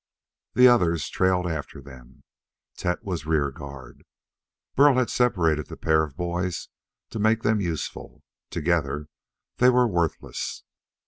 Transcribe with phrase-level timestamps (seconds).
[0.55, 2.23] The others trailed after them.
[2.75, 4.03] Tet was rear guard.
[4.75, 6.69] Burl had separated the pair of boys
[7.11, 8.23] to make them useful.
[8.49, 9.09] Together
[9.57, 10.63] they were worthless.